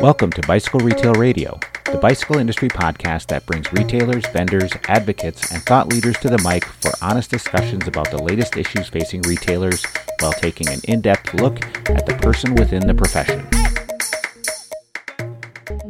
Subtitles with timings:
[0.00, 5.62] Welcome to Bicycle Retail Radio, the bicycle industry podcast that brings retailers, vendors, advocates, and
[5.62, 9.84] thought leaders to the mic for honest discussions about the latest issues facing retailers
[10.20, 13.46] while taking an in depth look at the person within the profession.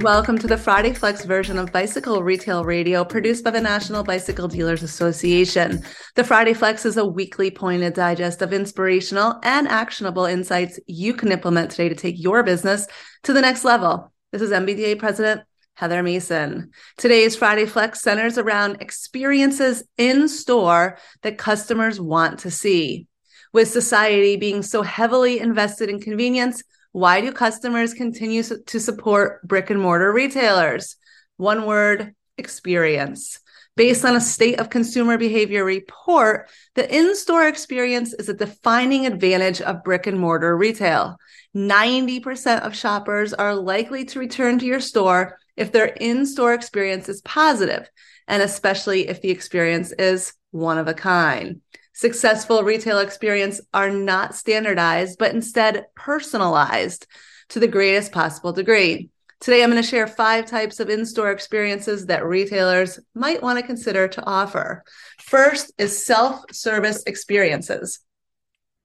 [0.02, 4.48] Welcome to the Friday Flex version of Bicycle Retail Radio, produced by the National Bicycle
[4.48, 5.84] Dealers Association.
[6.14, 11.30] The Friday Flex is a weekly pointed digest of inspirational and actionable insights you can
[11.30, 12.86] implement today to take your business
[13.24, 14.10] to the next level.
[14.32, 15.42] This is NBDA President
[15.74, 16.70] Heather Mason.
[16.96, 23.06] Today's Friday Flex centers around experiences in store that customers want to see.
[23.52, 26.62] With society being so heavily invested in convenience,
[26.92, 30.96] why do customers continue to support brick and mortar retailers?
[31.36, 33.38] One word experience.
[33.76, 39.06] Based on a state of consumer behavior report, the in store experience is a defining
[39.06, 41.16] advantage of brick and mortar retail.
[41.56, 47.08] 90% of shoppers are likely to return to your store if their in store experience
[47.08, 47.88] is positive,
[48.26, 51.60] and especially if the experience is one of a kind.
[52.00, 57.06] Successful retail experience are not standardized, but instead personalized
[57.50, 59.10] to the greatest possible degree.
[59.38, 63.58] Today, I'm going to share five types of in store experiences that retailers might want
[63.58, 64.82] to consider to offer.
[65.18, 68.00] First is self service experiences.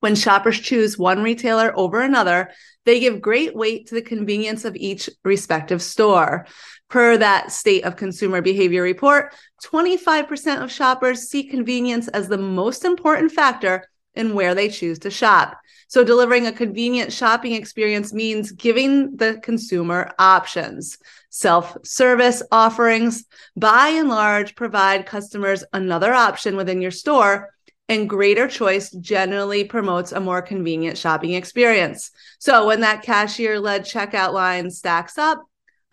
[0.01, 2.51] When shoppers choose one retailer over another,
[2.83, 6.47] they give great weight to the convenience of each respective store.
[6.89, 9.33] Per that state of consumer behavior report,
[9.63, 15.11] 25% of shoppers see convenience as the most important factor in where they choose to
[15.11, 15.57] shop.
[15.87, 20.97] So, delivering a convenient shopping experience means giving the consumer options.
[21.29, 23.25] Self service offerings,
[23.55, 27.53] by and large, provide customers another option within your store,
[27.87, 32.11] and greater choice generally promotes a more convenient shopping experience.
[32.39, 35.43] So, when that cashier led checkout line stacks up,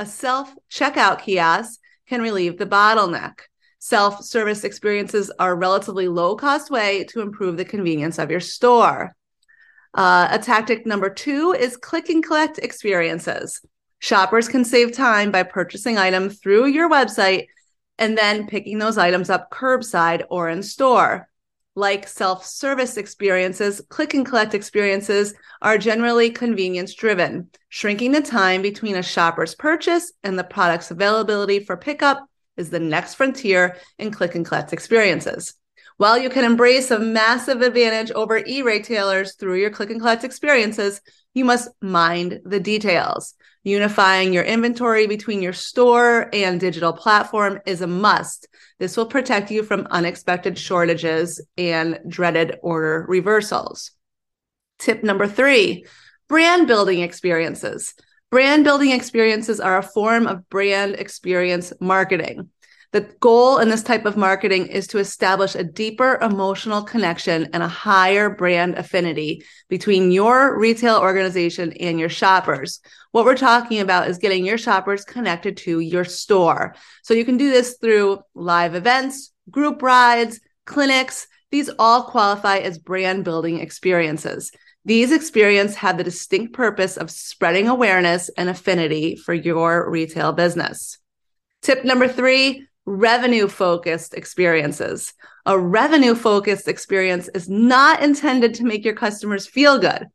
[0.03, 3.35] a self checkout kiosk can relieve the bottleneck.
[3.79, 8.41] Self service experiences are a relatively low cost way to improve the convenience of your
[8.41, 9.14] store.
[9.95, 13.64] Uh, a tactic number two is click and collect experiences.
[14.01, 17.46] Shoppers can save time by purchasing items through your website
[17.96, 21.29] and then picking those items up curbside or in store
[21.75, 28.63] like self service experiences, click and collect experiences are generally convenience driven, shrinking the time
[28.63, 34.11] between a shopper's purchase and the product's availability for pickup is the next frontier in
[34.11, 35.55] click and collect experiences.
[35.97, 40.25] While you can embrace a massive advantage over e retailers through your click and collect
[40.25, 41.01] experiences,
[41.35, 43.35] you must mind the details.
[43.64, 48.48] Unifying your inventory between your store and digital platform is a must.
[48.80, 53.92] This will protect you from unexpected shortages and dreaded order reversals.
[54.80, 55.86] Tip number three
[56.28, 57.95] brand building experiences.
[58.33, 62.48] Brand building experiences are a form of brand experience marketing.
[62.92, 67.63] The goal in this type of marketing is to establish a deeper emotional connection and
[67.63, 72.80] a higher brand affinity between your retail organization and your shoppers.
[73.13, 76.75] What we're talking about is getting your shoppers connected to your store.
[77.03, 81.27] So you can do this through live events, group rides, clinics.
[81.51, 84.53] These all qualify as brand building experiences.
[84.85, 90.98] These experiences have the distinct purpose of spreading awareness and affinity for your retail business.
[91.63, 95.13] Tip number three revenue focused experiences.
[95.47, 100.07] A revenue focused experience is not intended to make your customers feel good.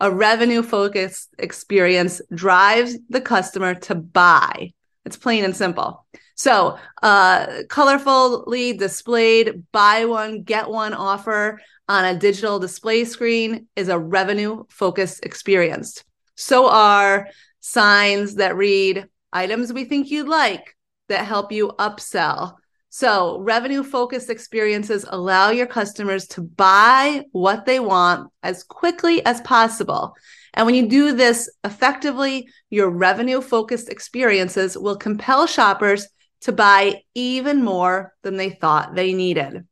[0.00, 4.72] A revenue focused experience drives the customer to buy.
[5.04, 6.06] It's plain and simple.
[6.34, 13.88] So, uh, colorfully displayed buy one, get one offer on a digital display screen is
[13.88, 16.02] a revenue focused experience.
[16.36, 17.28] So are
[17.60, 20.76] signs that read items we think you'd like,
[21.10, 22.54] that help you upsell.
[22.88, 29.40] So, revenue focused experiences allow your customers to buy what they want as quickly as
[29.42, 30.16] possible.
[30.54, 36.08] And when you do this effectively, your revenue focused experiences will compel shoppers
[36.40, 39.66] to buy even more than they thought they needed.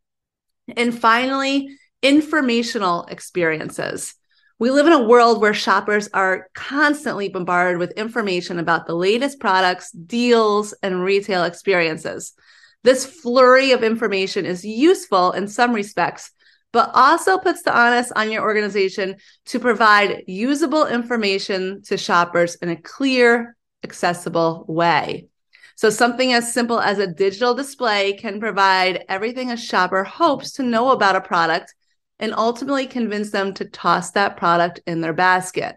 [0.76, 4.14] And finally, informational experiences.
[4.60, 9.38] We live in a world where shoppers are constantly bombarded with information about the latest
[9.38, 12.32] products, deals, and retail experiences.
[12.82, 16.32] This flurry of information is useful in some respects,
[16.72, 19.16] but also puts the onus on your organization
[19.46, 25.28] to provide usable information to shoppers in a clear, accessible way.
[25.76, 30.64] So, something as simple as a digital display can provide everything a shopper hopes to
[30.64, 31.75] know about a product
[32.19, 35.76] and ultimately convince them to toss that product in their basket.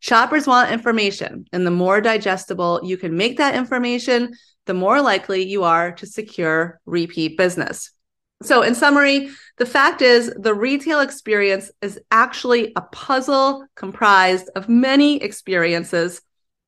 [0.00, 4.34] Shoppers want information, and the more digestible you can make that information,
[4.66, 7.92] the more likely you are to secure repeat business.
[8.42, 14.68] So, in summary, the fact is the retail experience is actually a puzzle comprised of
[14.68, 16.20] many experiences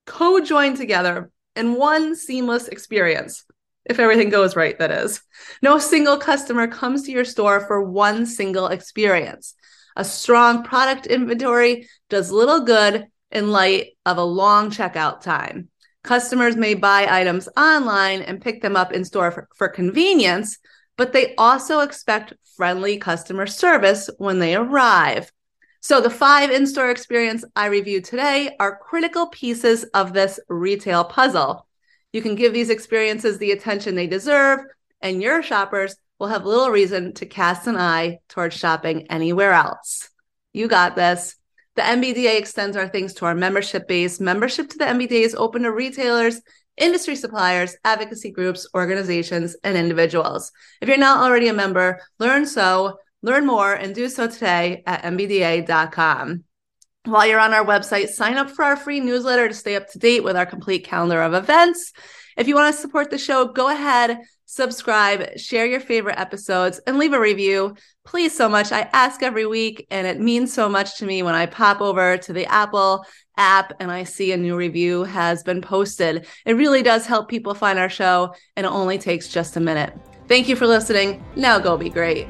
[0.07, 3.45] co joined together in one seamless experience.
[3.85, 5.21] If everything goes right, that is.
[5.63, 9.55] No single customer comes to your store for one single experience.
[9.97, 15.69] A strong product inventory does little good in light of a long checkout time.
[16.03, 20.59] Customers may buy items online and pick them up in store for, for convenience,
[20.97, 25.33] but they also expect friendly customer service when they arrive.
[25.81, 31.05] So, the five in store experience I reviewed today are critical pieces of this retail
[31.05, 31.67] puzzle.
[32.15, 34.61] You can give these experiences the attention they deserve,
[35.01, 40.09] and your shoppers will have little reason to cast an eye towards shopping anywhere else.
[40.53, 41.35] You got this.
[41.75, 44.21] The NBDA extends our things to our membership base.
[44.21, 46.41] Membership to the NBDA is open to retailers,
[46.77, 50.53] industry suppliers, advocacy groups, organizations, and individuals.
[50.81, 55.03] If you're not already a member, learn so, learn more, and do so today at
[55.03, 56.45] NBDA.com.
[57.07, 59.99] While you're on our website, sign up for our free newsletter to stay up to
[59.99, 61.93] date with our complete calendar of events.
[62.39, 66.97] If you want to support the show, go ahead, subscribe, share your favorite episodes, and
[66.97, 67.77] leave a review.
[68.07, 68.73] Please, so much.
[68.73, 72.17] I ask every week, and it means so much to me when I pop over
[72.17, 73.05] to the Apple
[73.37, 76.27] app and I see a new review has been posted.
[76.47, 79.93] It really does help people find our show, and it only takes just a minute.
[80.27, 81.23] Thank you for listening.
[81.37, 82.29] Now go be great.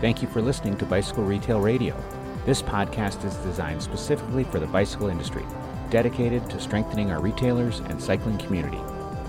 [0.00, 2.17] Thank you for listening to Bicycle Retail Radio.
[2.48, 5.44] This podcast is designed specifically for the bicycle industry,
[5.90, 8.80] dedicated to strengthening our retailers and cycling community.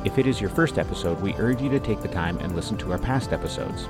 [0.06, 2.78] If it is your first episode, we urge you to take the time and listen
[2.78, 3.90] to our past episodes.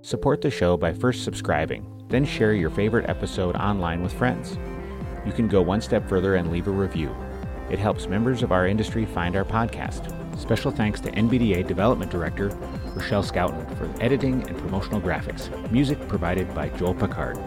[0.00, 4.56] Support the show by first subscribing, then share your favorite episode online with friends.
[5.26, 7.14] You can go one step further and leave a review.
[7.68, 10.19] It helps members of our industry find our podcast.
[10.40, 12.48] Special thanks to NBDA Development Director
[12.94, 15.50] Rochelle Scouten for editing and promotional graphics.
[15.70, 17.38] Music provided by Joel Picard.